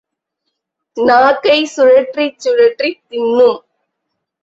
[0.97, 3.59] நாக்கைச் சுழற்றிச் சுழற்றித் தின்னும்.